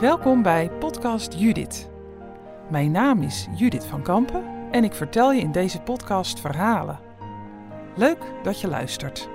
Welkom 0.00 0.42
bij 0.42 0.70
Podcast 0.70 1.32
Judith. 1.38 1.90
Mijn 2.70 2.90
naam 2.90 3.22
is 3.22 3.48
Judith 3.54 3.84
van 3.84 4.02
Kampen 4.02 4.44
en 4.70 4.84
ik 4.84 4.94
vertel 4.94 5.32
je 5.32 5.40
in 5.40 5.52
deze 5.52 5.80
podcast 5.80 6.40
verhalen. 6.40 6.98
Leuk 7.94 8.18
dat 8.42 8.60
je 8.60 8.68
luistert. 8.68 9.28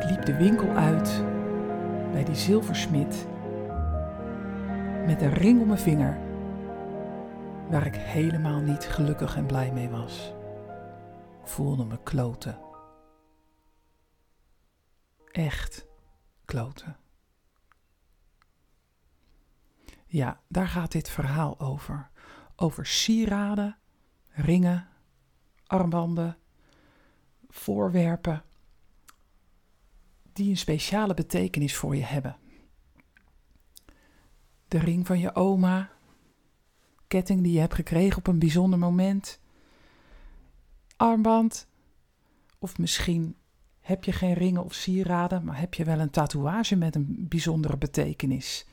Ik 0.00 0.10
liep 0.10 0.24
de 0.24 0.36
winkel 0.38 0.68
uit 0.68 1.24
bij 2.12 2.24
die 2.24 2.34
zilversmid 2.36 3.26
met 5.06 5.22
een 5.22 5.34
ring 5.34 5.60
om 5.60 5.66
mijn 5.66 5.78
vinger 5.78 6.18
waar 7.70 7.86
ik 7.86 7.96
helemaal 7.96 8.60
niet 8.60 8.84
gelukkig 8.84 9.36
en 9.36 9.46
blij 9.46 9.70
mee 9.72 9.88
was. 9.88 10.34
Voelde 11.44 11.84
me 11.84 12.02
kloten. 12.02 12.58
Echt 15.30 15.86
kloten. 16.44 16.96
Ja, 20.06 20.40
daar 20.48 20.68
gaat 20.68 20.92
dit 20.92 21.08
verhaal 21.08 21.60
over. 21.60 22.10
Over 22.56 22.86
sieraden, 22.86 23.76
ringen, 24.28 24.88
armbanden, 25.66 26.36
voorwerpen 27.48 28.44
die 30.34 30.50
een 30.50 30.56
speciale 30.56 31.14
betekenis 31.14 31.76
voor 31.76 31.96
je 31.96 32.04
hebben. 32.04 32.36
De 34.68 34.78
ring 34.78 35.06
van 35.06 35.18
je 35.18 35.34
oma, 35.34 35.90
ketting 37.06 37.42
die 37.42 37.52
je 37.52 37.60
hebt 37.60 37.74
gekregen 37.74 38.18
op 38.18 38.26
een 38.26 38.38
bijzonder 38.38 38.78
moment, 38.78 39.40
armband, 40.96 41.66
of 42.58 42.78
misschien 42.78 43.36
heb 43.80 44.04
je 44.04 44.12
geen 44.12 44.32
ringen 44.32 44.64
of 44.64 44.74
sieraden, 44.74 45.44
maar 45.44 45.60
heb 45.60 45.74
je 45.74 45.84
wel 45.84 46.00
een 46.00 46.10
tatoeage 46.10 46.76
met 46.76 46.94
een 46.94 47.26
bijzondere 47.28 47.76
betekenis. 47.76 48.66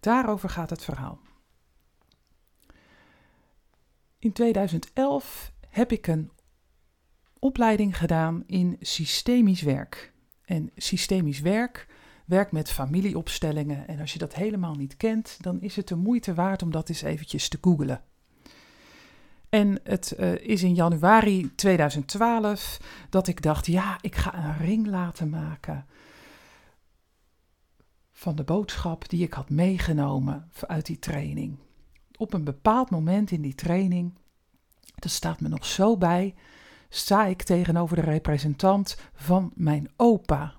Daarover 0.00 0.48
gaat 0.48 0.70
het 0.70 0.84
verhaal. 0.84 1.20
In 4.18 4.32
2011 4.32 5.52
heb 5.68 5.92
ik 5.92 6.06
een 6.06 6.30
opleiding 7.38 7.98
gedaan 7.98 8.42
in 8.46 8.76
systemisch 8.80 9.62
werk. 9.62 10.12
En 10.44 10.70
systemisch 10.76 11.40
werk 11.40 11.86
werkt 12.26 12.52
met 12.52 12.70
familieopstellingen. 12.70 13.88
En 13.88 14.00
als 14.00 14.12
je 14.12 14.18
dat 14.18 14.34
helemaal 14.34 14.74
niet 14.74 14.96
kent, 14.96 15.36
dan 15.40 15.60
is 15.60 15.76
het 15.76 15.88
de 15.88 15.96
moeite 15.96 16.34
waard 16.34 16.62
om 16.62 16.70
dat 16.70 16.88
eens 16.88 17.02
eventjes 17.02 17.48
te 17.48 17.58
googlen. 17.60 18.04
En 19.52 19.80
het 19.84 20.14
uh, 20.18 20.34
is 20.34 20.62
in 20.62 20.74
januari 20.74 21.54
2012 21.54 22.80
dat 23.10 23.28
ik 23.28 23.42
dacht: 23.42 23.66
ja, 23.66 23.98
ik 24.00 24.16
ga 24.16 24.34
een 24.34 24.56
ring 24.56 24.86
laten 24.86 25.30
maken. 25.30 25.86
Van 28.12 28.36
de 28.36 28.44
boodschap 28.44 29.08
die 29.08 29.22
ik 29.22 29.32
had 29.32 29.50
meegenomen 29.50 30.50
uit 30.66 30.86
die 30.86 30.98
training. 30.98 31.58
Op 32.16 32.32
een 32.32 32.44
bepaald 32.44 32.90
moment 32.90 33.30
in 33.30 33.42
die 33.42 33.54
training, 33.54 34.18
dat 34.94 35.10
staat 35.10 35.40
me 35.40 35.48
nog 35.48 35.66
zo 35.66 35.96
bij, 35.96 36.34
sta 36.88 37.24
ik 37.24 37.42
tegenover 37.42 37.96
de 37.96 38.02
representant 38.02 38.96
van 39.14 39.52
mijn 39.54 39.90
opa. 39.96 40.54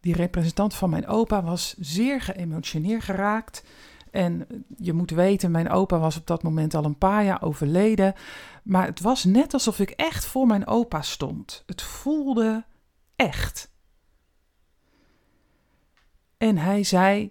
Die 0.00 0.14
representant 0.14 0.74
van 0.74 0.90
mijn 0.90 1.06
opa 1.06 1.42
was 1.42 1.74
zeer 1.78 2.20
geëmotioneerd 2.20 3.04
geraakt. 3.04 3.64
En 4.10 4.46
je 4.76 4.92
moet 4.92 5.10
weten, 5.10 5.50
mijn 5.50 5.70
opa 5.70 5.98
was 5.98 6.16
op 6.16 6.26
dat 6.26 6.42
moment 6.42 6.74
al 6.74 6.84
een 6.84 6.98
paar 6.98 7.24
jaar 7.24 7.42
overleden. 7.42 8.14
Maar 8.62 8.86
het 8.86 9.00
was 9.00 9.24
net 9.24 9.52
alsof 9.52 9.78
ik 9.78 9.90
echt 9.90 10.26
voor 10.26 10.46
mijn 10.46 10.66
opa 10.66 11.02
stond. 11.02 11.62
Het 11.66 11.82
voelde 11.82 12.64
echt. 13.16 13.70
En 16.36 16.56
hij 16.56 16.82
zei 16.82 17.30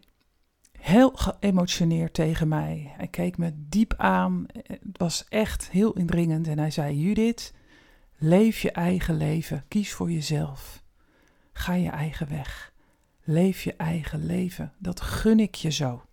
heel 0.72 1.12
geëmotioneerd 1.14 2.14
tegen 2.14 2.48
mij. 2.48 2.94
Hij 2.98 3.08
keek 3.08 3.38
me 3.38 3.52
diep 3.56 3.94
aan. 3.98 4.46
Het 4.68 4.98
was 4.98 5.26
echt 5.30 5.70
heel 5.70 5.94
indringend. 5.94 6.48
En 6.48 6.60
hij 6.60 6.72
zei: 6.72 7.00
Judith, 7.00 7.54
leef 8.18 8.62
je 8.62 8.72
eigen 8.72 9.18
leven. 9.18 9.64
Kies 9.68 9.94
voor 9.94 10.12
jezelf. 10.12 10.84
Ga 11.54 11.74
je 11.74 11.90
eigen 11.90 12.30
weg. 12.30 12.74
Leef 13.24 13.64
je 13.64 13.74
eigen 13.76 14.26
leven. 14.26 14.74
Dat 14.78 15.02
gun 15.02 15.40
ik 15.40 15.56
je 15.56 15.72
zo. 15.72 16.07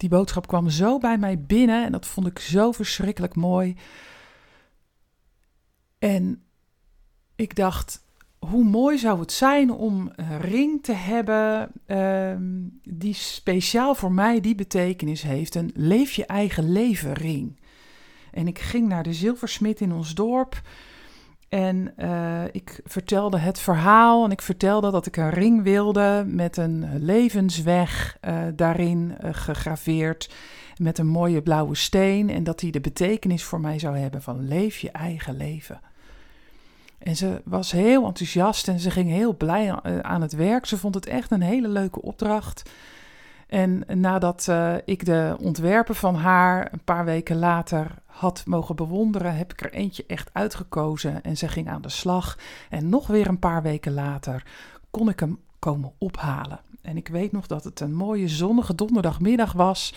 Die 0.00 0.08
boodschap 0.08 0.46
kwam 0.46 0.68
zo 0.68 0.98
bij 0.98 1.18
mij 1.18 1.40
binnen 1.40 1.84
en 1.84 1.92
dat 1.92 2.06
vond 2.06 2.26
ik 2.26 2.38
zo 2.38 2.72
verschrikkelijk 2.72 3.34
mooi. 3.34 3.76
En 5.98 6.42
ik 7.36 7.56
dacht, 7.56 8.04
hoe 8.38 8.64
mooi 8.64 8.98
zou 8.98 9.20
het 9.20 9.32
zijn 9.32 9.70
om 9.70 10.12
een 10.16 10.40
ring 10.40 10.82
te 10.82 10.92
hebben 10.92 11.72
uh, 11.86 12.36
die 12.82 13.14
speciaal 13.14 13.94
voor 13.94 14.12
mij 14.12 14.40
die 14.40 14.54
betekenis 14.54 15.22
heeft. 15.22 15.54
Een 15.54 15.70
leef 15.74 16.12
je 16.12 16.26
eigen 16.26 16.72
leven 16.72 17.12
ring. 17.12 17.60
En 18.30 18.46
ik 18.46 18.58
ging 18.58 18.88
naar 18.88 19.02
de 19.02 19.14
zilversmid 19.14 19.80
in 19.80 19.92
ons 19.92 20.14
dorp. 20.14 20.62
En 21.50 21.92
uh, 21.98 22.44
ik 22.52 22.80
vertelde 22.84 23.38
het 23.38 23.58
verhaal 23.58 24.24
en 24.24 24.30
ik 24.30 24.42
vertelde 24.42 24.90
dat 24.90 25.06
ik 25.06 25.16
een 25.16 25.30
ring 25.30 25.62
wilde 25.62 26.24
met 26.26 26.56
een 26.56 27.04
levensweg 27.04 28.18
uh, 28.24 28.42
daarin 28.54 29.14
uh, 29.24 29.30
gegraveerd. 29.32 30.30
Met 30.76 30.98
een 30.98 31.06
mooie 31.06 31.42
blauwe 31.42 31.74
steen. 31.74 32.30
En 32.30 32.44
dat 32.44 32.58
die 32.58 32.72
de 32.72 32.80
betekenis 32.80 33.44
voor 33.44 33.60
mij 33.60 33.78
zou 33.78 33.96
hebben 33.96 34.22
van 34.22 34.48
leef 34.48 34.78
je 34.78 34.90
eigen 34.90 35.36
leven. 35.36 35.80
En 36.98 37.16
ze 37.16 37.40
was 37.44 37.72
heel 37.72 38.06
enthousiast 38.06 38.68
en 38.68 38.80
ze 38.80 38.90
ging 38.90 39.08
heel 39.08 39.36
blij 39.36 39.82
aan 40.02 40.22
het 40.22 40.32
werk. 40.32 40.66
Ze 40.66 40.78
vond 40.78 40.94
het 40.94 41.06
echt 41.06 41.30
een 41.30 41.42
hele 41.42 41.68
leuke 41.68 42.02
opdracht. 42.02 42.70
En 43.50 43.84
nadat 44.00 44.46
uh, 44.50 44.74
ik 44.84 45.04
de 45.04 45.36
ontwerpen 45.40 45.94
van 45.94 46.14
haar 46.14 46.72
een 46.72 46.84
paar 46.84 47.04
weken 47.04 47.38
later 47.38 47.94
had 48.06 48.42
mogen 48.46 48.76
bewonderen, 48.76 49.36
heb 49.36 49.52
ik 49.52 49.60
er 49.60 49.72
eentje 49.72 50.04
echt 50.06 50.30
uitgekozen 50.32 51.22
en 51.22 51.36
ze 51.36 51.48
ging 51.48 51.68
aan 51.68 51.82
de 51.82 51.88
slag. 51.88 52.38
En 52.68 52.88
nog 52.88 53.06
weer 53.06 53.28
een 53.28 53.38
paar 53.38 53.62
weken 53.62 53.92
later 53.92 54.46
kon 54.90 55.08
ik 55.08 55.20
hem 55.20 55.38
komen 55.58 55.92
ophalen. 55.98 56.60
En 56.82 56.96
ik 56.96 57.08
weet 57.08 57.32
nog 57.32 57.46
dat 57.46 57.64
het 57.64 57.80
een 57.80 57.94
mooie 57.94 58.28
zonnige 58.28 58.74
donderdagmiddag 58.74 59.52
was. 59.52 59.94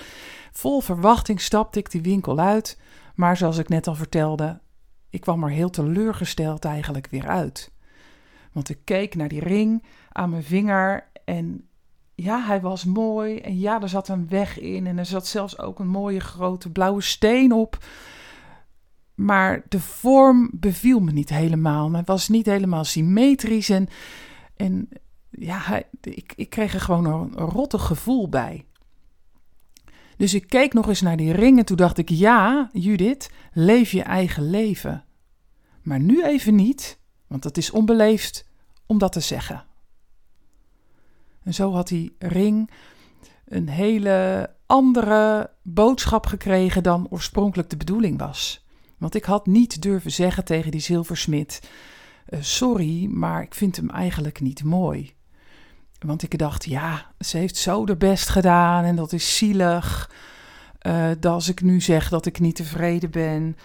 Vol 0.52 0.81
verwachting 0.81 1.41
stapte 1.41 1.80
ik 1.80 1.91
die 1.91 2.02
winkel 2.02 2.40
uit. 2.40 2.80
Maar 3.16 3.38
zoals 3.38 3.58
ik 3.58 3.70
net 3.70 3.88
al 3.88 3.96
vertelde, 3.96 4.59
ik 5.09 5.22
kwam 5.22 5.44
er 5.44 5.50
heel 5.50 5.70
teleurgesteld 5.70 6.66
eigenlijk 6.66 7.08
weer 7.09 7.28
uit. 7.28 7.72
Want 8.52 8.70
ik 8.70 8.80
keek 8.84 9.16
naar 9.16 9.28
die 9.28 9.44
ring 9.44 9.84
aan 10.12 10.30
mijn 10.30 10.44
vinger 10.44 11.08
en 11.25 11.68
ja, 12.16 12.46
hij 12.46 12.62
was 12.62 12.84
mooi. 12.85 13.38
En 13.38 13.59
ja, 13.59 13.81
er 13.81 13.90
zat 13.90 14.07
een 14.07 14.28
weg 14.28 14.59
in. 14.59 14.88
En 14.88 14.97
er 14.97 15.06
zat 15.06 15.28
zelfs 15.28 15.57
ook 15.59 15.79
een 15.79 15.88
mooie 15.88 16.19
grote 16.19 16.69
blauwe 16.69 17.01
steen 17.01 17.51
op. 17.51 17.85
Maar 19.16 19.63
de 19.69 19.79
vorm 19.79 20.50
beviel 20.53 21.00
me 21.00 21.12
niet 21.12 21.29
helemaal. 21.29 21.91
Hij 21.91 22.03
was 22.06 22.29
niet 22.29 22.46
helemaal 22.46 22.84
symmetrisch. 22.84 23.69
En, 23.69 23.88
en 24.56 24.90
ja, 25.29 25.84
ik, 26.02 26.34
ik 26.35 26.50
kreeg 26.50 26.73
er 26.73 26.81
gewoon 26.81 27.06
een, 27.06 27.41
een 27.41 27.50
rottig 27.50 27.85
gevoel 27.85 28.29
bij. 28.29 28.66
Dus 30.18 30.34
ik 30.34 30.47
keek 30.47 30.73
nog 30.73 30.88
eens 30.88 31.02
naar 31.02 31.18
die 31.18 31.31
ring 31.34 31.57
en 31.57 31.66
toen 31.66 31.78
dacht 31.78 31.97
ik: 31.97 32.09
ja, 32.09 32.69
Judith, 32.73 33.29
leef 33.53 33.91
je 33.91 34.02
eigen 34.02 34.50
leven. 34.50 35.03
Maar 35.81 36.00
nu 36.00 36.23
even 36.23 36.56
niet, 36.56 37.00
want 37.28 37.44
het 37.44 37.57
is 37.57 37.72
onbeleefd 37.72 38.46
om 38.85 38.97
dat 38.97 39.11
te 39.11 39.20
zeggen. 39.20 39.66
En 41.43 41.53
zo 41.53 41.73
had 41.73 41.87
die 41.87 42.16
ring 42.19 42.72
een 43.45 43.69
hele 43.69 44.49
andere 44.66 45.49
boodschap 45.61 46.25
gekregen 46.25 46.84
dan 46.84 47.07
oorspronkelijk 47.09 47.69
de 47.69 47.78
bedoeling 47.78 48.19
was. 48.19 48.66
Want 48.97 49.16
ik 49.16 49.23
had 49.23 49.45
niet 49.45 49.81
durven 49.81 50.11
zeggen 50.11 50.45
tegen 50.45 50.72
die 50.72 50.81
zilversmid: 50.81 51.69
uh, 52.29 52.40
Sorry, 52.41 53.05
maar 53.05 53.41
ik 53.41 53.53
vind 53.53 53.75
hem 53.75 53.90
eigenlijk 53.90 54.41
niet 54.41 54.63
mooi. 54.63 55.13
Want 55.99 56.23
ik 56.23 56.37
dacht, 56.37 56.66
ja, 56.66 57.11
ze 57.19 57.37
heeft 57.37 57.57
zo 57.57 57.85
de 57.85 57.96
best 57.96 58.29
gedaan 58.29 58.84
en 58.84 58.96
dat 58.96 59.13
is 59.13 59.37
zielig. 59.37 60.11
Uh, 60.87 61.07
dat 61.19 61.34
als 61.34 61.49
ik 61.49 61.61
nu 61.61 61.81
zeg 61.81 62.09
dat 62.09 62.25
ik 62.25 62.39
niet 62.39 62.55
tevreden 62.55 63.11
ben, 63.11 63.57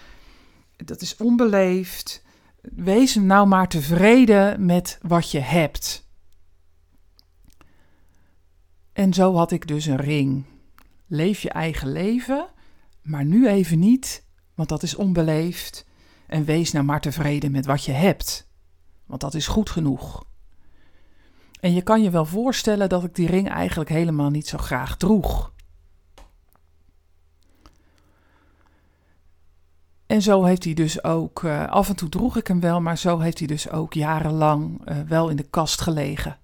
dat 0.77 1.01
is 1.01 1.17
onbeleefd. 1.17 2.25
Wees 2.61 3.15
nou 3.15 3.47
maar 3.47 3.69
tevreden 3.69 4.65
met 4.65 4.99
wat 5.03 5.31
je 5.31 5.41
hebt. 5.41 6.08
En 8.99 9.15
zo 9.15 9.35
had 9.35 9.51
ik 9.51 9.67
dus 9.67 9.87
een 9.87 9.97
ring. 9.97 10.45
Leef 11.07 11.41
je 11.41 11.51
eigen 11.51 11.93
leven, 11.93 12.49
maar 13.03 13.25
nu 13.25 13.49
even 13.49 13.79
niet, 13.79 14.25
want 14.55 14.69
dat 14.69 14.83
is 14.83 14.95
onbeleefd. 14.95 15.87
En 16.27 16.45
wees 16.45 16.73
nou 16.73 16.85
maar 16.85 17.01
tevreden 17.01 17.51
met 17.51 17.67
wat 17.67 17.85
je 17.85 17.93
hebt, 17.93 18.49
want 19.07 19.21
dat 19.21 19.35
is 19.35 19.47
goed 19.47 19.71
genoeg. 19.71 20.25
En 21.61 21.75
je 21.75 21.83
kan 21.83 22.03
je 22.03 22.11
wel 22.11 22.25
voorstellen 22.25 22.89
dat 22.89 23.05
ik 23.05 23.15
die 23.15 23.27
ring 23.27 23.49
eigenlijk 23.49 23.91
helemaal 23.91 24.31
niet 24.31 24.49
zo 24.49 24.59
graag 24.59 24.97
droeg. 24.97 25.53
En 30.07 30.23
zo 30.23 30.45
heeft 30.45 30.65
hij 30.65 30.75
dus 30.75 31.05
ook, 31.05 31.45
eh, 31.45 31.69
af 31.69 31.89
en 31.89 31.97
toe 31.97 32.09
droeg 32.09 32.37
ik 32.37 32.47
hem 32.47 32.61
wel, 32.61 32.81
maar 32.81 32.99
zo 32.99 33.19
heeft 33.19 33.39
hij 33.39 33.49
dus 33.49 33.71
ook 33.71 33.93
jarenlang 33.93 34.81
eh, 34.85 35.01
wel 35.01 35.29
in 35.29 35.37
de 35.37 35.49
kast 35.51 35.81
gelegen. 35.81 36.39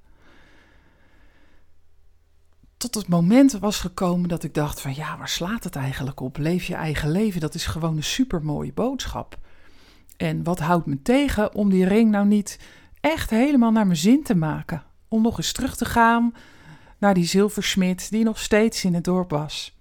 Tot 2.84 2.94
het 2.94 3.08
moment 3.08 3.52
was 3.52 3.78
gekomen 3.78 4.28
dat 4.28 4.44
ik 4.44 4.54
dacht 4.54 4.80
van 4.80 4.94
ja, 4.94 5.18
waar 5.18 5.28
slaat 5.28 5.64
het 5.64 5.76
eigenlijk 5.76 6.20
op? 6.20 6.36
Leef 6.38 6.64
je 6.64 6.74
eigen 6.74 7.10
leven, 7.10 7.40
dat 7.40 7.54
is 7.54 7.66
gewoon 7.66 7.96
een 7.96 8.02
supermooie 8.02 8.72
boodschap. 8.72 9.38
En 10.16 10.42
wat 10.42 10.58
houdt 10.58 10.86
me 10.86 11.02
tegen 11.02 11.54
om 11.54 11.70
die 11.70 11.84
ring 11.84 12.10
nou 12.10 12.26
niet 12.26 12.58
echt 13.00 13.30
helemaal 13.30 13.70
naar 13.70 13.86
mijn 13.86 13.98
zin 13.98 14.22
te 14.22 14.34
maken? 14.34 14.82
Om 15.08 15.22
nog 15.22 15.36
eens 15.36 15.52
terug 15.52 15.76
te 15.76 15.84
gaan 15.84 16.34
naar 16.98 17.14
die 17.14 17.24
zilversmid 17.24 18.10
die 18.10 18.24
nog 18.24 18.38
steeds 18.38 18.84
in 18.84 18.94
het 18.94 19.04
dorp 19.04 19.30
was. 19.30 19.73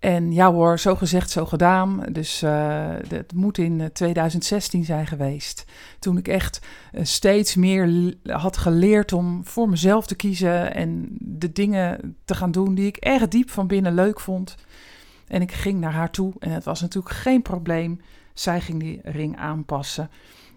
En 0.00 0.32
ja 0.32 0.52
hoor, 0.52 0.78
zo 0.78 0.94
gezegd, 0.94 1.30
zo 1.30 1.46
gedaan. 1.46 2.02
Dus 2.12 2.42
uh, 2.42 2.88
het 3.08 3.32
moet 3.34 3.58
in 3.58 3.90
2016 3.92 4.84
zijn 4.84 5.06
geweest. 5.06 5.64
Toen 5.98 6.16
ik 6.16 6.28
echt 6.28 6.60
uh, 6.92 7.04
steeds 7.04 7.54
meer 7.54 8.14
had 8.22 8.56
geleerd 8.56 9.12
om 9.12 9.44
voor 9.44 9.68
mezelf 9.68 10.06
te 10.06 10.14
kiezen 10.14 10.74
en 10.74 11.08
de 11.18 11.52
dingen 11.52 12.16
te 12.24 12.34
gaan 12.34 12.50
doen 12.50 12.74
die 12.74 12.86
ik 12.86 12.96
echt 12.96 13.30
diep 13.30 13.50
van 13.50 13.66
binnen 13.66 13.94
leuk 13.94 14.20
vond. 14.20 14.54
En 15.26 15.42
ik 15.42 15.52
ging 15.52 15.80
naar 15.80 15.92
haar 15.92 16.10
toe 16.10 16.32
en 16.38 16.50
het 16.50 16.64
was 16.64 16.80
natuurlijk 16.80 17.14
geen 17.14 17.42
probleem. 17.42 18.00
Zij 18.34 18.60
ging 18.60 18.80
die 18.80 19.00
ring 19.02 19.36
aanpassen. 19.36 20.10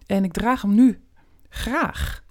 En 0.06 0.24
ik 0.24 0.34
draag 0.34 0.62
hem 0.62 0.74
nu 0.76 1.02
graag. 1.50 2.24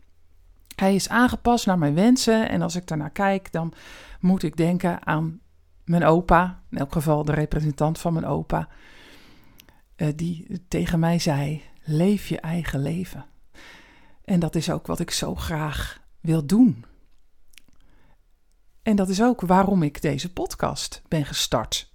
Hij 0.74 0.94
is 0.94 1.08
aangepast 1.08 1.66
naar 1.66 1.78
mijn 1.78 1.94
wensen 1.94 2.48
en 2.48 2.62
als 2.62 2.76
ik 2.76 2.86
daarnaar 2.86 3.10
kijk, 3.10 3.52
dan 3.52 3.72
moet 4.20 4.42
ik 4.42 4.56
denken 4.56 5.06
aan 5.06 5.40
mijn 5.84 6.04
opa, 6.04 6.62
in 6.70 6.78
elk 6.78 6.92
geval 6.92 7.24
de 7.24 7.32
representant 7.32 7.98
van 7.98 8.12
mijn 8.12 8.26
opa, 8.26 8.68
uh, 9.96 10.08
die 10.16 10.64
tegen 10.68 10.98
mij 10.98 11.18
zei: 11.18 11.62
leef 11.84 12.28
je 12.28 12.40
eigen 12.40 12.82
leven. 12.82 13.24
En 14.24 14.40
dat 14.40 14.54
is 14.54 14.70
ook 14.70 14.86
wat 14.86 15.00
ik 15.00 15.10
zo 15.10 15.34
graag 15.34 16.00
wil 16.20 16.46
doen. 16.46 16.84
En 18.82 18.96
dat 18.96 19.08
is 19.08 19.22
ook 19.22 19.40
waarom 19.40 19.82
ik 19.82 20.02
deze 20.02 20.32
podcast 20.32 21.02
ben 21.08 21.24
gestart. 21.24 21.92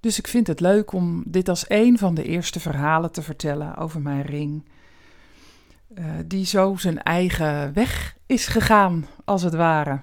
Dus 0.00 0.18
ik 0.18 0.26
vind 0.26 0.46
het 0.46 0.60
leuk 0.60 0.92
om 0.92 1.22
dit 1.26 1.48
als 1.48 1.64
een 1.68 1.98
van 1.98 2.14
de 2.14 2.24
eerste 2.24 2.60
verhalen 2.60 3.12
te 3.12 3.22
vertellen 3.22 3.76
over 3.76 4.00
mijn 4.00 4.22
ring. 4.22 4.68
Uh, 5.94 6.04
die 6.26 6.46
zo 6.46 6.76
zijn 6.76 7.02
eigen 7.02 7.72
weg 7.72 8.16
is 8.26 8.46
gegaan, 8.46 9.06
als 9.24 9.42
het 9.42 9.54
ware. 9.54 10.00